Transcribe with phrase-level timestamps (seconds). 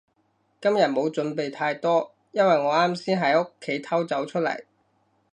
[0.59, 4.63] 今日冇準備太多，因為我啱先喺屋企偷走出嚟